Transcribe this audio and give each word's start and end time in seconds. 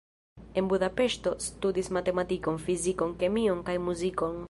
En 0.61 0.69
Budapeŝto 0.71 1.33
studis 1.49 1.91
matematikon, 1.99 2.61
fizikon, 2.67 3.17
kemion 3.25 3.65
kaj 3.69 3.81
muzikon. 3.89 4.39